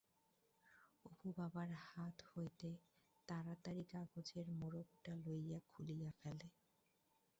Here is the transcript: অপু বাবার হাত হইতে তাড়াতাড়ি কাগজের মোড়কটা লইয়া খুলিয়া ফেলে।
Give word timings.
অপু 1.05 1.27
বাবার 1.37 1.69
হাত 1.85 2.17
হইতে 2.29 2.69
তাড়াতাড়ি 3.29 3.83
কাগজের 3.91 4.47
মোড়কটা 4.59 5.13
লইয়া 5.25 5.59
খুলিয়া 5.67 6.11
ফেলে। 6.19 6.47